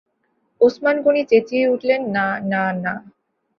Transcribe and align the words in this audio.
ওসমান 0.61 0.95
গনি 1.05 1.21
চেঁচিয়ে 1.29 1.65
উঠলেন, 1.67 2.01
না 2.15 2.25
না 2.51 2.63
না। 2.83 2.93